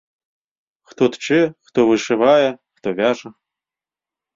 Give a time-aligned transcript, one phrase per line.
[0.93, 3.29] Хто тчэ, хто вышывае, хто вяжа.